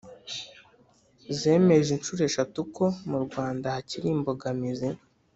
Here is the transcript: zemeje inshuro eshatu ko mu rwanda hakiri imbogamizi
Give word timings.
zemeje 1.39 1.89
inshuro 1.97 2.21
eshatu 2.29 2.59
ko 2.75 2.85
mu 3.09 3.17
rwanda 3.25 3.65
hakiri 3.75 4.07
imbogamizi 4.15 4.87